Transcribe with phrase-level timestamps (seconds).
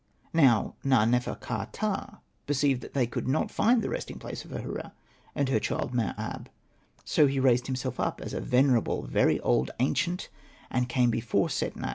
[0.33, 4.93] Now Na.nefer.ka.ptah perceived that they could not find the resting place of Ahura
[5.35, 6.49] and her child Mer ab.
[7.05, 10.29] So he raised himself up as a venerable, very old, ancient,
[10.71, 11.89] and came before Setna.